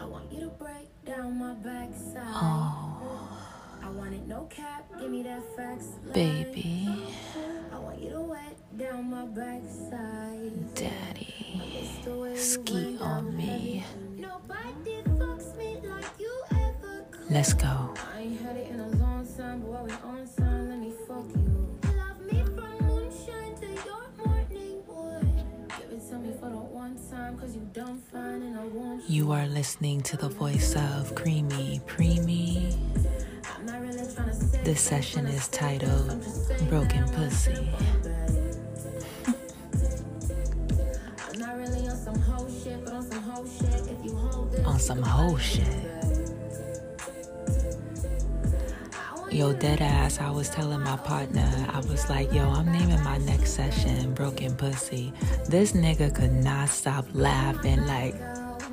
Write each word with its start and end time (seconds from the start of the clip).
I 0.00 0.04
want 0.06 0.32
you 0.32 0.40
to 0.40 0.48
break 0.48 0.88
down 1.04 1.38
my 1.38 1.54
backside. 1.54 2.22
Oh, 2.26 3.38
I 3.82 3.90
want 3.90 4.14
it 4.14 4.26
no 4.26 4.44
cap, 4.44 4.84
give 4.98 5.10
me 5.10 5.22
that 5.22 5.42
facts. 5.56 5.86
baby, 6.12 6.88
I 7.72 7.78
want 7.78 8.00
you 8.00 8.10
to 8.10 8.20
wet 8.20 8.56
down 8.76 9.10
my 9.10 9.24
backside. 9.26 10.74
daddy, 10.74 11.34
It's 11.80 12.04
the 12.04 12.16
way 12.16 12.30
you 12.30 12.36
ski 12.36 12.98
on 13.00 13.36
down 13.36 13.84
Let's 17.30 17.54
Nobody 17.54 18.13
you. 29.24 29.32
Are 29.32 29.46
listening 29.46 30.02
to 30.02 30.16
the 30.16 30.28
voice 30.28 30.76
of 30.76 31.14
Creamy 31.14 31.80
say 31.86 32.68
This 34.64 34.80
session 34.80 35.26
is 35.26 35.48
titled 35.48 36.22
Broken 36.68 37.08
Pussy. 37.08 37.70
On 44.66 44.78
some 44.78 45.02
whole 45.02 45.38
shit. 45.38 45.66
Yo, 49.30 49.52
dead 49.52 49.80
ass, 49.80 50.20
I 50.20 50.30
was 50.30 50.48
telling 50.50 50.80
my 50.80 50.96
partner, 50.98 51.50
I 51.70 51.78
was 51.80 52.08
like, 52.08 52.32
yo, 52.32 52.48
I'm 52.50 52.70
naming 52.70 53.02
my 53.02 53.18
next 53.18 53.52
session 53.52 54.12
Broken 54.14 54.54
Pussy. 54.54 55.12
This 55.48 55.72
nigga 55.72 56.14
could 56.14 56.32
not 56.32 56.68
stop 56.68 57.06
laughing, 57.14 57.84
like, 57.86 58.14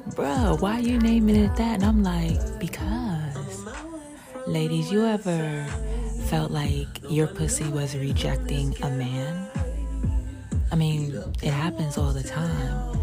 bruh, 0.10 0.60
why 0.60 0.80
you 0.80 1.00
naming 1.00 1.36
it 1.36 1.56
that? 1.56 1.76
And 1.76 1.84
I'm 1.84 2.04
like, 2.04 2.60
because. 2.60 3.66
Ladies, 4.48 4.92
you 4.92 5.06
ever 5.06 5.66
felt 6.26 6.52
like 6.52 6.88
your 7.10 7.28
pussy 7.28 7.68
was 7.70 7.96
rejecting 7.96 8.76
a 8.82 8.90
man? 8.90 9.50
I 10.72 10.76
mean, 10.76 11.16
it 11.42 11.52
happens 11.52 11.98
all 11.98 12.12
the 12.12 12.24
time. 12.24 13.00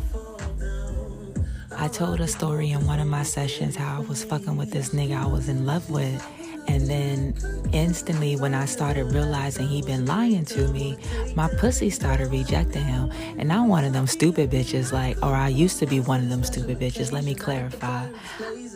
I 1.77 1.87
told 1.89 2.21
a 2.21 2.27
story 2.27 2.71
in 2.71 2.85
one 2.87 2.99
of 2.99 3.07
my 3.07 3.23
sessions 3.23 3.77
how 3.77 3.99
I 3.99 4.01
was 4.01 4.25
fucking 4.25 4.57
with 4.57 4.73
this 4.73 4.91
nigga 4.91 5.17
I 5.17 5.27
was 5.27 5.49
in 5.49 5.65
love 5.65 5.89
with. 5.91 6.27
And 6.69 6.87
then 6.87 7.35
instantly, 7.73 8.37
when 8.37 8.55
I 8.55 8.67
started 8.67 9.13
realizing 9.13 9.67
he'd 9.69 9.87
been 9.87 10.05
lying 10.05 10.45
to 10.47 10.69
me, 10.69 10.99
my 11.35 11.49
pussy 11.49 11.91
started 11.91 12.31
rejecting 12.31 12.85
him. 12.85 13.11
And 13.39 13.53
I'm 13.53 13.69
one 13.69 13.85
of 13.85 13.93
them 13.93 14.07
stupid 14.07 14.51
bitches, 14.51 14.93
like, 14.93 15.17
or 15.23 15.35
I 15.35 15.49
used 15.49 15.79
to 15.79 15.87
be 15.87 16.01
one 16.01 16.23
of 16.23 16.29
them 16.29 16.45
stupid 16.45 16.79
bitches. 16.79 17.11
Let 17.11 17.25
me 17.25 17.35
clarify. 17.35 18.09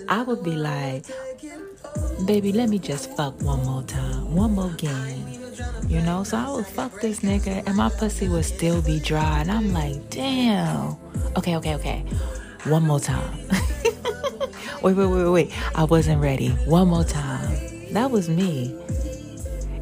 I 0.09 0.23
would 0.23 0.43
be 0.43 0.57
like, 0.57 1.07
baby, 2.27 2.53
let 2.53 2.69
me 2.69 2.79
just 2.79 3.15
fuck 3.17 3.41
one 3.43 3.65
more 3.65 3.83
time, 3.83 4.35
one 4.35 4.53
more 4.53 4.71
game. 4.71 5.27
You 5.87 6.01
know, 6.01 6.25
so 6.25 6.39
I 6.39 6.51
would 6.51 6.67
fuck 6.67 7.01
this 7.01 7.21
nigga 7.21 7.67
and 7.67 7.77
my 7.77 7.91
pussy 7.91 8.29
would 8.29 8.45
still 8.45 8.81
be 8.81 9.01
dry. 9.01 9.41
And 9.41 9.51
I'm 9.51 9.73
like, 9.73 10.11
damn. 10.11 10.97
Okay, 11.37 11.57
okay, 11.57 11.75
okay. 11.75 12.01
One 12.65 12.87
more 12.87 13.01
time. 13.01 13.39
wait, 14.83 14.95
wait, 14.95 15.07
wait, 15.07 15.29
wait. 15.29 15.53
I 15.75 15.85
wasn't 15.85 16.23
ready. 16.23 16.51
One 16.67 16.89
more 16.89 17.05
time. 17.05 17.52
That 17.93 18.11
was 18.11 18.29
me. 18.29 18.77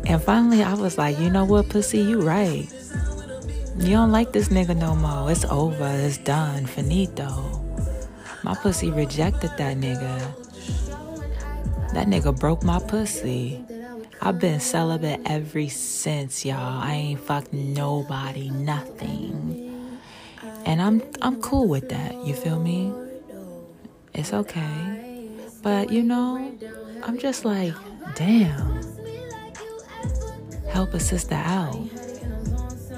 And 0.06 0.22
finally, 0.22 0.62
I 0.62 0.75
was 0.75 0.98
like, 0.98 1.19
you 1.19 1.30
know 1.30 1.44
what, 1.44 1.69
pussy, 1.69 2.00
you 2.00 2.20
right. 2.20 2.69
You 3.77 3.91
don't 3.91 4.11
like 4.12 4.33
this 4.33 4.48
nigga 4.48 4.77
no 4.77 4.94
more. 4.97 5.30
It's 5.30 5.44
over. 5.44 5.86
It's 5.86 6.19
done. 6.19 6.67
Finito. 6.67 7.28
My 8.42 8.55
pussy 8.55 8.91
rejected 8.91 9.52
that 9.58 9.77
nigga. 9.77 10.19
That 11.94 12.06
nigga 12.06 12.39
broke 12.39 12.62
my 12.62 12.78
pussy. 12.78 13.64
I've 14.20 14.39
been 14.39 14.61
celibate 14.61 15.20
ever 15.24 15.68
since, 15.68 16.45
y'all. 16.45 16.83
I 16.83 16.92
ain't 16.92 17.20
fucked 17.20 17.52
nobody, 17.52 18.51
nothing. 18.51 19.98
And 20.67 20.83
I'm 20.83 21.02
I'm 21.23 21.40
cool 21.40 21.68
with 21.68 21.89
that. 21.89 22.14
You 22.27 22.35
feel 22.35 22.61
me? 22.61 22.92
It's 24.12 24.33
okay. 24.33 25.29
But 25.62 25.90
you 25.90 26.02
know, 26.02 26.36
I'm 27.02 27.18
just 27.18 27.45
like, 27.45 27.74
damn. 28.14 28.80
Help 30.68 30.94
a 30.94 31.00
sister 31.00 31.34
out. 31.34 31.78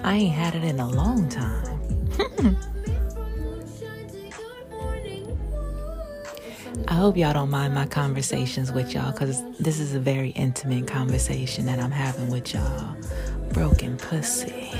I 0.02 0.16
ain't 0.16 0.34
had 0.34 0.54
it 0.54 0.64
in 0.64 0.80
a 0.80 0.88
long 0.88 1.28
time. 1.28 1.78
I 6.88 6.94
hope 6.94 7.16
y'all 7.16 7.32
don't 7.32 7.50
mind 7.50 7.74
my 7.74 7.86
conversations 7.86 8.72
with 8.72 8.92
y'all 8.92 9.12
because 9.12 9.42
this 9.58 9.80
is 9.80 9.94
a 9.94 10.00
very 10.00 10.30
intimate 10.30 10.86
conversation 10.86 11.64
that 11.66 11.78
I'm 11.78 11.90
having 11.90 12.28
with 12.28 12.52
y'all. 12.52 12.96
Broken 13.52 13.96
pussy. 13.96 14.70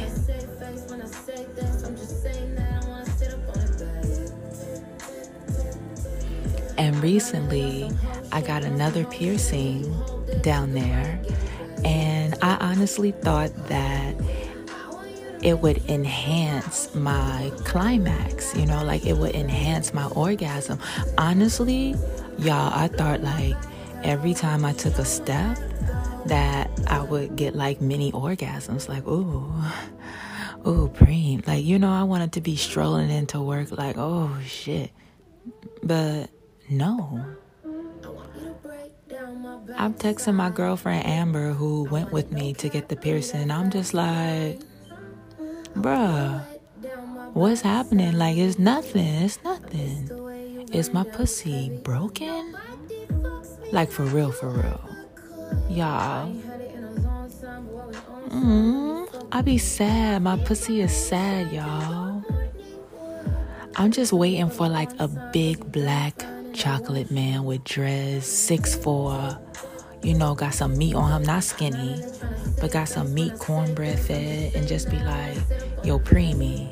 And 6.77 7.01
recently, 7.03 7.91
I 8.33 8.41
got 8.41 8.65
another 8.65 9.05
piercing 9.05 9.95
down 10.41 10.73
there, 10.73 11.21
and 11.85 12.35
I 12.43 12.57
honestly 12.57 13.13
thought 13.13 13.53
that 13.69 14.15
it 15.43 15.59
would 15.59 15.79
enhance 15.91 16.95
my 16.95 17.53
climax, 17.65 18.55
you 18.57 18.65
know, 18.65 18.85
like 18.85 19.05
it 19.05 19.15
would 19.15 19.35
enhance 19.35 19.93
my 19.93 20.07
orgasm. 20.09 20.79
Honestly, 21.19 21.97
y'all, 22.39 22.73
I 22.73 22.89
thought 22.89 23.23
like 23.23 23.57
every 24.05 24.35
time 24.35 24.65
I 24.65 24.73
took 24.73 24.99
a 24.99 25.05
step 25.05 25.59
that 26.27 26.71
I 26.87 27.03
would 27.03 27.37
get 27.37 27.55
like 27.57 27.81
mini 27.81 28.13
orgasms, 28.13 28.89
like, 28.89 29.07
ooh, 29.07 29.53
ooh, 30.67 30.89
preem. 30.95 31.47
Like, 31.47 31.65
you 31.65 31.79
know, 31.79 31.91
I 31.91 32.05
wanted 32.05 32.33
to 32.33 32.41
be 32.41 32.57
strolling 32.57 33.11
into 33.11 33.41
work, 33.41 33.73
like, 33.73 33.97
oh 33.99 34.31
shit. 34.47 34.91
But 35.83 36.31
no. 36.71 37.25
I'm 39.77 39.95
texting 39.95 40.35
my 40.35 40.51
girlfriend 40.51 41.07
Amber, 41.07 41.53
who 41.53 41.85
went 41.85 42.13
with 42.13 42.33
me 42.33 42.55
to 42.55 42.69
get 42.69 42.89
the 42.89 42.97
piercing. 42.97 43.51
I'm 43.51 43.71
just 43.71 43.95
like, 43.95 44.61
bruh, 45.75 46.45
what's 47.33 47.61
happening? 47.61 48.19
Like, 48.19 48.37
it's 48.37 48.59
nothing. 48.59 49.25
It's 49.25 49.43
nothing. 49.45 50.11
Is 50.73 50.93
my 50.93 51.05
pussy 51.05 51.71
broken? 51.83 52.57
Like, 53.73 53.91
for 53.91 54.05
real, 54.05 54.33
for 54.33 54.49
real. 54.49 54.81
Y'all. 55.69 56.33
Mm, 58.29 59.29
I 59.33 59.43
be 59.43 59.59
sad. 59.59 60.23
My 60.23 60.37
pussy 60.39 60.81
is 60.81 60.97
sad, 60.97 61.53
y'all. 61.53 62.25
I'm 63.77 63.91
just 63.91 64.13
waiting 64.13 64.51
for 64.51 64.69
like 64.69 64.91
a 64.99 65.09
big 65.33 65.73
black 65.73 66.25
chocolate 66.53 67.11
man 67.11 67.45
with 67.45 67.65
dreads, 67.65 68.27
six 68.27 68.75
four. 68.75 69.39
You 70.03 70.15
know, 70.15 70.35
got 70.35 70.55
some 70.55 70.77
meat 70.77 70.95
on 70.95 71.13
him, 71.13 71.27
not 71.27 71.45
skinny, 71.45 72.03
but 72.61 72.73
got 72.73 72.89
some 72.89 73.15
meat, 73.15 73.39
cornbread 73.39 73.99
fed, 73.99 74.55
and 74.55 74.67
just 74.67 74.91
be 74.91 74.99
like, 74.99 75.37
"Yo, 75.85 75.99
preemie, 75.99 76.69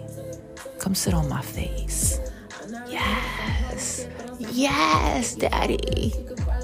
come 0.78 0.94
sit 0.94 1.14
on 1.14 1.28
my 1.28 1.42
face." 1.42 2.18
Yes, 2.88 4.06
yes, 4.38 5.34
daddy. 5.36 6.12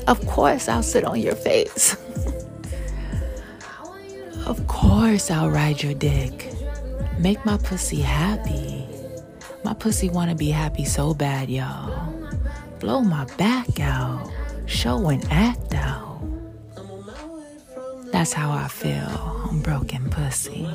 Of 0.06 0.24
course, 0.26 0.68
I'll 0.68 0.82
sit 0.82 1.04
on 1.04 1.20
your 1.20 1.36
face. 1.36 1.96
of 4.46 4.66
course, 4.66 5.30
I'll 5.30 5.50
ride 5.50 5.82
your 5.82 5.94
dick. 5.94 6.52
Make 7.18 7.44
my 7.44 7.56
pussy 7.58 8.00
happy. 8.00 8.86
My 9.64 9.74
pussy 9.74 10.10
wanna 10.10 10.34
be 10.34 10.50
happy 10.50 10.84
so 10.84 11.14
bad, 11.14 11.48
y'all. 11.48 12.15
Blow 12.80 13.00
my 13.00 13.24
back 13.36 13.80
out. 13.80 14.30
Show 14.66 15.08
and 15.08 15.24
act 15.30 15.74
out. 15.74 16.20
That's 18.12 18.32
how 18.32 18.50
I 18.50 18.68
feel. 18.68 19.46
I'm 19.50 19.60
broken 19.60 20.10
pussy. 20.10 20.68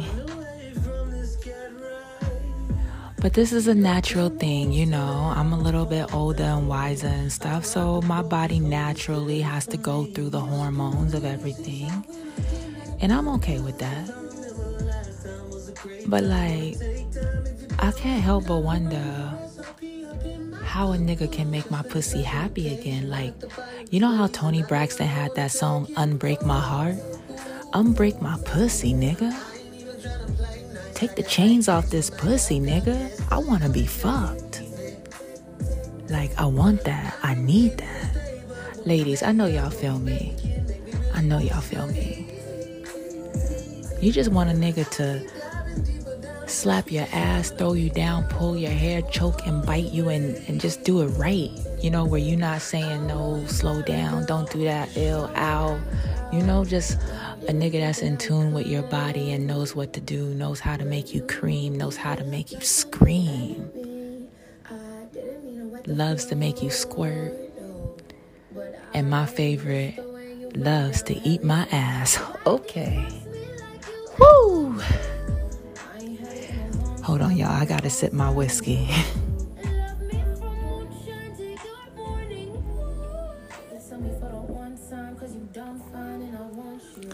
But 3.22 3.34
this 3.34 3.54
is 3.54 3.68
a 3.68 3.76
natural 3.76 4.30
thing, 4.30 4.72
you 4.72 4.88
know. 4.88 5.32
I'm 5.36 5.54
a 5.54 5.60
little 5.60 5.86
bit 5.86 6.12
older 6.12 6.44
and 6.44 6.68
wiser 6.68 7.08
and 7.08 7.32
stuff, 7.32 7.66
so 7.66 8.02
my 8.02 8.24
body 8.24 8.60
naturally 8.60 9.42
has 9.42 9.68
to 9.68 9.78
go 9.78 10.06
through 10.06 10.32
the 10.32 10.40
hormones 10.40 11.14
of 11.14 11.24
everything. 11.24 11.92
And 13.00 13.14
I'm 13.14 13.28
okay 13.36 13.60
with 13.60 13.78
that. 13.78 14.10
But 16.08 16.24
like, 16.24 16.78
I 17.78 17.92
can't 17.92 18.24
help 18.24 18.48
but 18.48 18.60
wonder 18.60 19.38
how 20.72 20.94
a 20.94 20.98
nigga 20.98 21.30
can 21.30 21.52
make 21.52 21.70
my 21.70 21.82
pussy 21.82 22.22
happy 22.22 22.74
again. 22.74 23.10
Like, 23.10 23.34
you 23.90 24.00
know 24.00 24.16
how 24.16 24.28
Toni 24.28 24.64
Braxton 24.64 25.06
had 25.06 25.36
that 25.36 25.52
song 25.52 25.86
Unbreak 25.98 26.46
My 26.46 26.62
Heart? 26.62 26.96
Unbreak 27.74 28.22
my 28.22 28.40
pussy, 28.46 28.94
nigga. 28.94 29.36
Take 30.94 31.18
the 31.18 31.24
chains 31.24 31.68
off 31.68 31.90
this 31.90 32.10
pussy, 32.10 32.62
nigga. 32.62 32.96
I 33.30 33.40
wanna 33.40 33.68
be 33.68 33.86
fucked. 33.86 34.62
Like, 36.08 36.32
I 36.40 36.46
want 36.46 36.86
that. 36.86 37.18
I 37.22 37.34
need 37.36 37.78
that. 37.80 38.86
Ladies, 38.86 39.24
I 39.24 39.34
know 39.34 39.48
y'all 39.48 39.72
feel 39.72 40.00
me. 40.00 40.38
I 41.14 41.22
know 41.22 41.40
y'all 41.40 41.60
feel 41.60 41.88
me. 41.88 42.28
You 44.00 44.14
just 44.14 44.32
want 44.32 44.50
a 44.50 44.54
nigga 44.54 44.90
to 44.92 45.20
slap 46.52 46.92
your 46.92 47.08
ass, 47.12 47.50
throw 47.52 47.74
you 47.74 47.90
down, 47.90 48.26
pull 48.26 48.58
your 48.58 48.72
hair, 48.72 49.02
choke 49.04 49.46
and 49.48 49.66
bite 49.66 49.92
you, 49.92 50.10
and, 50.10 50.36
and 50.48 50.60
just 50.60 50.84
do 50.84 51.02
it 51.02 51.08
right. 51.18 51.50
You 51.82 51.90
know, 51.90 52.06
where 52.06 52.20
you're 52.20 52.38
not 52.38 52.62
saying 52.62 53.08
no, 53.08 53.44
slow 53.48 53.82
down, 53.82 54.26
don't 54.26 54.50
do 54.52 54.64
that, 54.66 54.90
ill, 54.96 55.32
ow. 55.36 55.80
You 56.32 56.44
know, 56.44 56.64
just 56.64 56.94
a 57.48 57.54
nigga 57.54 57.80
that's 57.80 58.00
in 58.00 58.18
tune 58.18 58.54
with 58.54 58.68
your 58.68 58.84
body 58.84 59.32
and 59.34 59.48
knows 59.48 59.76
what 59.76 59.94
to 59.94 60.02
do, 60.02 60.26
knows 60.36 60.60
how 60.60 60.78
to 60.78 60.86
make 60.86 61.14
you 61.14 61.22
cream, 61.24 61.78
knows 61.78 61.98
how 61.98 62.16
to 62.16 62.24
make 62.24 62.52
you 62.52 62.62
scream, 62.62 63.70
loves 65.86 66.26
to 66.26 66.36
make 66.36 66.62
you 66.62 66.70
squirt. 66.70 67.34
And 68.94 69.10
my 69.10 69.26
favorite, 69.26 69.96
loves 70.56 71.02
to 71.04 71.16
eat 71.28 71.44
my 71.44 71.68
ass. 71.72 72.20
Okay. 72.44 73.08
Woo! 74.18 74.61
Hold 77.12 77.24
on, 77.24 77.36
y'all. 77.36 77.50
I 77.50 77.66
gotta 77.66 77.90
sip 77.90 78.14
my 78.14 78.30
whiskey. 78.32 78.88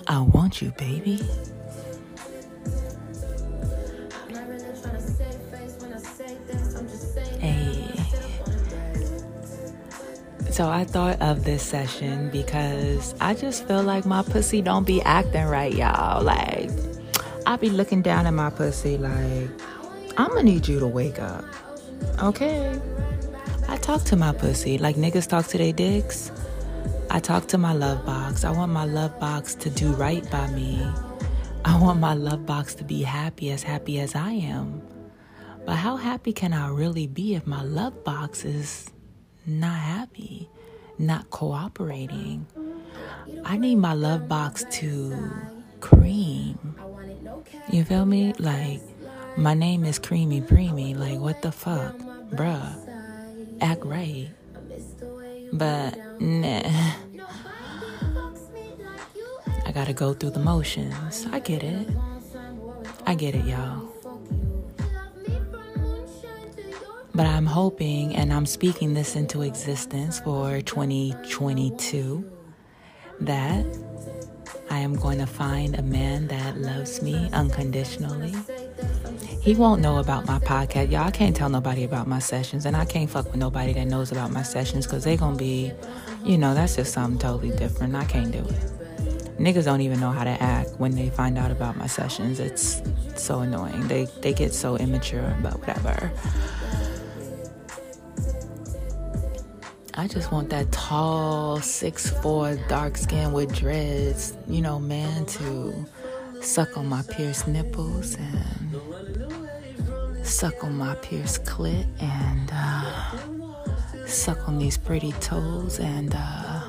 I 0.08 0.20
want 0.20 0.62
you, 0.62 0.72
baby. 0.78 1.20
Hey. 7.40 7.90
So 10.52 10.70
I 10.70 10.84
thought 10.84 11.20
of 11.24 11.44
this 11.44 11.64
session 11.64 12.30
because 12.30 13.16
I 13.20 13.34
just 13.34 13.68
feel 13.68 13.82
like 13.82 14.06
my 14.06 14.22
pussy 14.22 14.62
don't 14.62 14.86
be 14.86 15.02
acting 15.02 15.46
right, 15.46 15.74
y'all. 15.74 16.24
Like 16.24 16.70
I 17.48 17.56
be 17.56 17.72
looking 17.72 18.02
down 18.02 18.28
at 18.28 18.34
my 18.34 18.50
pussy 18.50 18.98
like, 18.98 19.50
I'm 20.18 20.30
gonna 20.30 20.44
need 20.44 20.68
you 20.68 20.80
to 20.80 20.88
wake 20.88 21.20
up. 21.20 21.46
Okay. 22.24 22.82
I 23.68 23.78
talk 23.78 24.04
to 24.06 24.16
my 24.16 24.32
pussy 24.32 24.78
like 24.80 24.96
niggas 24.96 25.28
talk 25.28 25.46
to 25.48 25.58
their 25.58 25.74
dicks. 25.74 26.32
I 27.12 27.20
talk 27.20 27.48
to 27.50 27.58
my 27.58 27.74
love 27.74 28.04
box. 28.06 28.44
I 28.44 28.52
want 28.52 28.72
my 28.72 28.86
love 28.86 29.20
box 29.20 29.54
to 29.56 29.70
do 29.70 29.94
right 29.94 30.30
by 30.32 30.48
me. 30.52 30.86
I 31.64 31.80
want 31.80 32.00
my 32.00 32.14
love 32.16 32.46
box 32.46 32.74
to 32.76 32.84
be 32.84 33.04
happy, 33.04 33.52
as 33.52 33.62
happy 33.62 34.00
as 34.00 34.16
I 34.16 34.32
am. 34.32 34.82
But 35.66 35.76
how 35.76 35.98
happy 35.98 36.34
can 36.34 36.52
I 36.54 36.70
really 36.70 37.08
be 37.08 37.36
if 37.36 37.46
my 37.46 37.62
love 37.62 38.04
box 38.04 38.44
is 38.44 38.90
not 39.46 39.76
happy, 39.76 40.50
not 40.98 41.30
cooperating? 41.30 42.48
I 43.44 43.58
need 43.58 43.76
my 43.76 43.94
love 43.94 44.28
box 44.28 44.66
to 44.80 45.16
cream. 45.80 46.76
You 47.72 47.84
feel 47.84 48.06
me? 48.06 48.34
Like, 48.40 48.82
my 49.38 49.54
name 49.54 49.86
is 49.86 50.00
Creamy 50.00 50.42
Preemy. 50.42 50.96
Like, 50.96 51.20
what 51.20 51.42
the 51.42 51.52
fuck? 51.52 51.96
Bruh. 52.32 52.76
Act 53.62 53.86
right. 53.86 54.30
But, 55.54 55.98
nah. 56.20 56.64
I 59.66 59.72
gotta 59.72 59.94
go 59.94 60.14
through 60.14 60.32
the 60.32 60.40
motions. 60.40 61.28
I 61.32 61.40
get 61.40 61.64
it. 61.64 61.88
I 63.06 63.16
get 63.16 63.36
it, 63.36 63.46
y'all. 63.46 63.88
But 67.14 67.26
I'm 67.26 67.46
hoping 67.46 68.16
and 68.16 68.32
I'm 68.34 68.46
speaking 68.46 68.94
this 68.94 69.16
into 69.16 69.42
existence 69.42 70.20
for 70.20 70.62
2022 70.62 72.32
that 73.22 73.66
I 74.70 74.80
am 74.80 74.96
going 74.96 75.18
to 75.20 75.26
find 75.26 75.78
a 75.78 75.82
man 75.82 76.28
that 76.28 76.58
loves 76.58 77.02
me 77.02 77.30
unconditionally. 77.34 78.36
He 79.48 79.56
won't 79.56 79.82
know 79.82 80.00
about 80.00 80.26
my 80.26 80.40
podcast. 80.40 80.92
Y'all 80.92 81.08
I 81.08 81.12
can't 81.12 81.34
tell 81.34 81.48
nobody 81.48 81.86
about 81.86 82.06
my 82.06 82.20
sessions, 82.20 82.66
and 82.66 82.76
I 82.76 82.84
can't 82.84 83.10
fuck 83.10 83.28
with 83.28 83.38
nobody 83.38 83.72
that 83.72 83.86
knows 83.86 84.12
about 84.12 84.30
my 84.30 84.44
sessions 84.44 84.86
because 84.86 85.06
they 85.06 85.16
going 85.16 85.38
to 85.38 85.40
be, 85.40 85.72
you 86.26 86.38
know, 86.38 86.54
that's 86.54 86.76
just 86.76 86.92
something 86.92 87.18
totally 87.18 87.56
different. 87.56 87.96
I 87.96 88.04
can't 88.04 88.30
do 88.30 88.40
it. 88.40 89.40
Niggas 89.40 89.64
don't 89.64 89.80
even 89.80 90.02
know 90.02 90.12
how 90.12 90.26
to 90.26 90.32
act 90.44 90.72
when 90.80 90.92
they 90.92 91.10
find 91.10 91.38
out 91.38 91.50
about 91.50 91.78
my 91.78 91.88
sessions. 91.88 92.42
It's 92.42 92.82
so 93.16 93.40
annoying. 93.40 93.88
They 93.88 94.10
they 94.20 94.34
get 94.34 94.54
so 94.54 94.76
immature, 94.76 95.34
but 95.42 95.58
whatever. 95.60 96.12
I 99.94 100.10
just 100.10 100.30
want 100.30 100.50
that 100.50 100.74
tall, 100.74 101.62
six 101.62 102.10
four, 102.20 102.58
dark 102.68 102.98
skin 102.98 103.32
with 103.32 103.56
dreads, 103.56 104.36
you 104.50 104.60
know, 104.60 104.78
man, 104.78 105.26
to 105.26 105.86
suck 106.42 106.78
on 106.78 106.88
my 106.88 107.02
pierced 107.04 107.48
nipples 107.48 108.16
and 108.16 108.67
suck 110.28 110.64
on 110.64 110.76
my 110.76 110.94
pierced 110.96 111.46
clit 111.46 111.86
and 112.02 112.52
uh, 112.54 114.06
suck 114.06 114.48
on 114.48 114.60
these 114.60 114.78
pretty 114.78 115.14
toes 115.14 115.80
and 115.80 116.14
uh, 116.16 116.62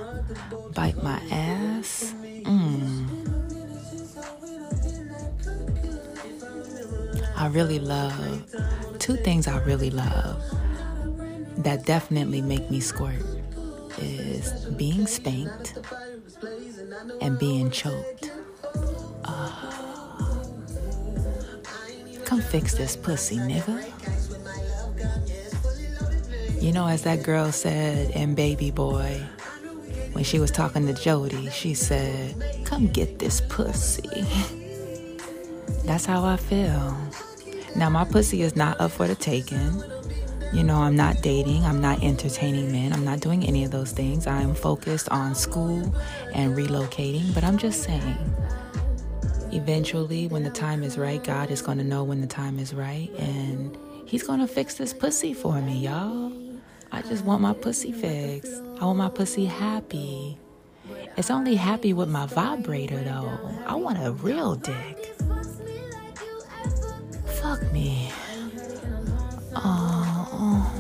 bite 0.75 1.03
my 1.03 1.21
ass. 1.31 2.15
Mm. 2.23 3.07
I 7.37 7.47
really 7.49 7.79
love 7.79 8.45
two 8.99 9.17
things 9.17 9.47
I 9.47 9.59
really 9.65 9.91
love 9.91 10.43
that 11.59 11.85
definitely 11.85 12.43
make 12.43 12.71
me 12.71 12.81
squirt 12.81 13.23
is 13.99 14.67
being 14.77 15.07
spanked 15.07 15.79
and 17.21 17.39
being 17.39 17.71
choked. 17.71 18.18
Fix 22.43 22.75
this 22.75 22.97
pussy, 22.97 23.37
nigga. 23.37 23.85
You 26.63 26.73
know, 26.73 26.87
as 26.89 27.03
that 27.05 27.23
girl 27.23 27.53
said 27.53 28.11
in 28.11 28.35
Baby 28.35 28.71
Boy, 28.71 29.21
when 30.13 30.25
she 30.25 30.41
was 30.41 30.51
talking 30.51 30.87
to 30.87 30.95
Jody, 30.95 31.49
she 31.51 31.75
said, 31.75 32.35
Come 32.65 32.89
get 32.89 33.19
this 33.19 33.41
pussy. 33.49 34.03
That's 35.85 36.05
how 36.05 36.25
I 36.25 36.37
feel. 36.37 36.97
Now, 37.77 37.89
my 37.91 38.05
pussy 38.05 38.43
is 38.43 38.57
not 38.57 38.81
up 38.81 38.91
for 38.91 39.07
the 39.07 39.15
taking. 39.15 39.83
You 40.53 40.65
know, 40.65 40.77
I'm 40.77 40.97
not 40.97 41.23
dating, 41.23 41.65
I'm 41.65 41.81
not 41.81 42.03
entertaining 42.03 42.73
men, 42.73 42.95
I'm 42.95 43.05
not 43.05 43.21
doing 43.21 43.45
any 43.45 43.65
of 43.65 43.71
those 43.71 43.93
things. 43.93 44.27
I 44.27 44.41
am 44.41 44.55
focused 44.55 45.09
on 45.11 45.35
school 45.35 45.95
and 46.35 46.57
relocating, 46.57 47.35
but 47.35 47.45
I'm 47.45 47.59
just 47.59 47.83
saying, 47.83 48.17
eventually, 49.53 50.27
when 50.27 50.43
the 50.43 50.51
time 50.51 50.83
is 50.83 50.99
right, 50.99 51.23
God 51.23 51.51
is 51.51 51.63
going 51.63 51.79
to 51.79 51.85
know 51.85 52.05
when 52.05 52.21
the 52.21 52.27
time 52.27 52.59
is 52.59 52.75
right, 52.75 53.11
and 53.19 53.77
He's 54.07 54.23
going 54.23 54.41
to 54.41 54.47
fix 54.47 54.75
this 54.75 54.93
pussy 54.93 55.35
for 55.35 55.61
me, 55.61 55.81
y'all. 55.81 56.33
I 56.91 57.03
just 57.03 57.25
want 57.25 57.43
my 57.43 57.53
pussy 57.53 57.93
fixed. 57.93 58.63
I 58.81 58.85
want 58.85 58.99
my 58.99 59.11
pussy 59.11 59.45
happy. 59.45 60.39
It's 61.17 61.31
only 61.31 61.57
happy 61.57 61.93
with 61.93 62.09
my 62.09 62.27
vibrator, 62.27 63.03
though. 63.03 63.39
I 63.67 63.75
want 63.75 63.99
a 64.03 64.13
real 64.13 64.55
dick. 64.55 65.15
Fuck 67.41 67.73
me. 67.73 68.11
Oh. 69.55 70.75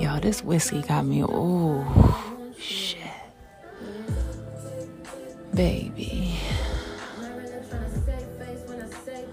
Yo, 0.00 0.20
this 0.20 0.44
whiskey 0.44 0.80
got 0.82 1.04
me. 1.04 1.24
Oh, 1.24 2.27
Baby. 5.58 6.38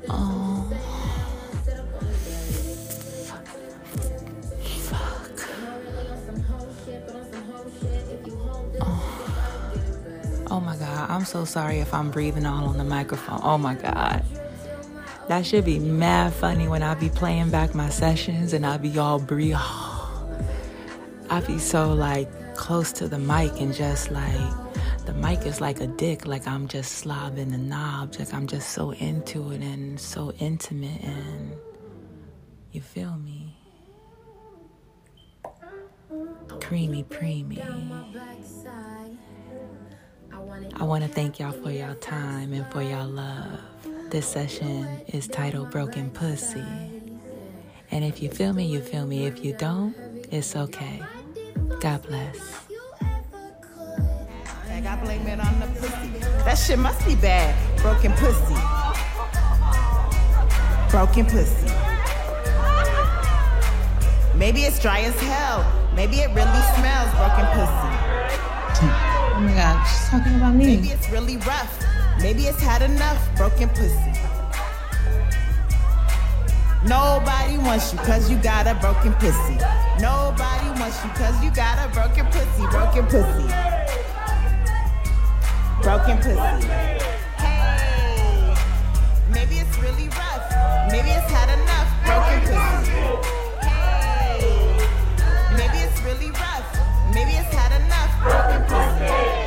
Oh. 0.10 0.68
Fuck. 4.90 5.30
Oh 10.50 10.60
my 10.60 10.76
God. 10.78 11.12
I'm 11.12 11.26
so 11.26 11.46
sorry 11.46 11.78
if 11.78 11.94
I'm 11.94 12.10
breathing 12.10 12.48
all 12.48 12.70
on 12.70 12.80
the 12.80 12.84
microphone. 12.84 13.42
Oh 13.44 13.60
my 13.60 13.76
God. 13.76 14.26
That 15.28 15.46
should 15.46 15.66
be 15.66 15.78
mad 15.78 16.34
funny 16.34 16.68
when 16.68 16.82
I 16.82 16.96
be 16.96 17.10
playing 17.10 17.52
back 17.52 17.76
my 17.76 17.90
sessions 17.90 18.52
and 18.54 18.66
I 18.66 18.78
be 18.78 18.98
all 18.98 19.20
breathe. 19.20 19.58
I 21.30 21.44
be 21.46 21.60
so 21.60 21.94
like 21.94 22.56
close 22.56 22.92
to 22.94 23.08
the 23.08 23.20
mic 23.20 23.52
and 23.62 23.76
just 23.76 24.10
like 24.10 24.65
the 25.06 25.14
mic 25.14 25.46
is 25.46 25.62
like 25.62 25.82
a 25.82 25.88
dick, 25.88 26.26
like 26.26 26.48
I'm 26.48 26.68
just 26.68 27.04
slobbing 27.04 27.52
the 27.52 27.58
knobs, 27.58 28.20
like 28.20 28.34
I'm 28.34 28.48
just 28.48 28.70
so 28.72 28.92
into 28.92 29.52
it 29.52 29.62
and 29.62 30.00
so 30.00 30.32
intimate 30.40 31.02
and 31.04 31.56
you 32.72 32.82
feel 32.82 33.16
me? 33.18 33.56
Creamy 36.60 37.04
preemy. 37.04 37.62
I 40.76 40.84
want 40.84 41.04
to 41.04 41.10
thank 41.10 41.40
y'all 41.40 41.52
for 41.52 41.72
y'all 41.72 41.96
time 41.96 42.52
and 42.54 42.70
for 42.72 42.82
y'all 42.82 43.08
love. 43.08 43.60
This 44.10 44.28
session 44.28 44.86
is 45.08 45.28
titled 45.28 45.72
Broken 45.72 46.10
Pussy. 46.10 46.64
And 47.92 48.04
if 48.04 48.22
you 48.22 48.30
feel 48.30 48.54
me, 48.54 48.66
you 48.66 48.82
feel 48.82 49.06
me. 49.06 49.26
If 49.26 49.46
you 49.46 49.54
don't, 49.54 49.96
it's 50.32 50.56
okay. 50.56 51.02
God 51.80 52.02
bless. 52.04 52.65
I 54.96 55.04
blame 55.04 55.28
it 55.28 55.40
on 55.42 55.60
the 55.60 55.68
pussy. 55.68 56.08
That 56.46 56.56
shit 56.56 56.80
must 56.80 57.06
be 57.06 57.16
bad. 57.16 57.52
Broken 57.82 58.14
pussy. 58.14 58.56
Broken 60.90 61.26
pussy. 61.26 61.68
Maybe 64.38 64.62
it's 64.62 64.80
dry 64.80 65.02
as 65.02 65.20
hell. 65.20 65.66
Maybe 65.96 66.18
it 66.20 66.30
really 66.30 66.64
smells 66.80 67.12
broken 67.20 67.46
pussy. 67.52 67.92
Oh 69.36 69.42
my 69.42 69.54
god, 69.54 69.84
she's 69.86 70.08
talking 70.08 70.36
about 70.36 70.56
me. 70.56 70.78
Maybe 70.78 70.88
it's 70.88 71.10
really 71.10 71.38
rough. 71.38 71.84
Maybe 72.22 72.44
it's 72.44 72.62
had 72.62 72.82
enough 72.82 73.20
broken 73.36 73.68
pussy. 73.70 74.14
Nobody 76.88 77.58
wants 77.58 77.92
you 77.92 78.00
cause 78.00 78.30
you 78.32 78.38
got 78.38 78.66
a 78.66 78.76
broken 78.76 79.12
pussy. 79.16 79.58
Nobody 80.00 80.70
wants 80.80 81.04
you 81.04 81.10
cause 81.12 81.44
you 81.44 81.52
got 81.52 81.84
a 81.84 81.92
broken 81.94 82.26
pussy. 82.28 82.66
Broken 82.72 83.06
pussy 83.08 83.75
broken 85.86 86.18
pussy. 86.18 86.68
Hey, 87.38 88.56
maybe 89.32 89.58
it's 89.58 89.78
really 89.78 90.10
rough. 90.10 90.92
Maybe 90.92 91.10
it's 91.12 91.30
had 91.30 91.50
enough 91.54 91.90
broken 92.04 92.42
pussy. 92.42 93.06
Hey, 93.62 94.42
maybe 95.56 95.78
it's 95.86 96.02
really 96.02 96.32
rough. 96.32 96.66
Maybe 97.14 97.34
it's 97.34 97.54
had 97.54 97.72
enough 97.80 98.12
broken 98.24 98.64
pussy. 98.66 99.45